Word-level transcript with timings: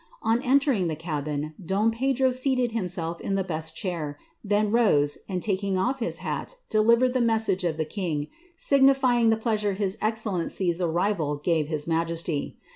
On 0.23 0.41
entering 0.41 0.87
the 0.87 0.95
cabin, 0.95 1.53
don 1.63 1.91
Pedro 1.91 2.31
seated 2.31 2.71
him 2.71 2.87
in 3.19 3.35
the 3.35 3.43
best 3.43 3.75
chair, 3.75 4.17
then 4.43 4.71
rose, 4.71 5.19
and 5.29 5.43
taking 5.43 5.77
off 5.77 5.99
his 5.99 6.17
hat, 6.25 6.57
delivered 6.71 7.13
th 7.13 7.47
age 7.49 7.63
of 7.63 7.77
the 7.77 7.85
king, 7.85 8.25
signifying 8.57 9.29
the 9.29 9.37
pleasure 9.37 9.73
his 9.73 9.99
excellency's 10.01 10.81
arrival 10.81 11.35
gave 11.35 11.67
Mjesty. 11.67 12.55